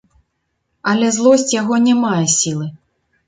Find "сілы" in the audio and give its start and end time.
2.39-2.71